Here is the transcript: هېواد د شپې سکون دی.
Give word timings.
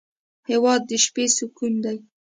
هېواد 0.49 0.81
د 0.89 0.91
شپې 1.03 1.25
سکون 1.35 1.73
دی. 1.83 1.97